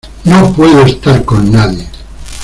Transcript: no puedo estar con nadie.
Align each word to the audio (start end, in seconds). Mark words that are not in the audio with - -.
no 0.23 0.51
puedo 0.55 0.81
estar 0.87 1.23
con 1.23 1.51
nadie. 1.51 1.87